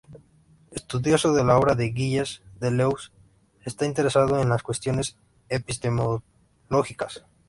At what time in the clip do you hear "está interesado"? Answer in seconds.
3.63-4.41